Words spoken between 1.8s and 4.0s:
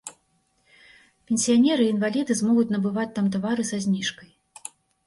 і інваліды змогуць набываць там тавары са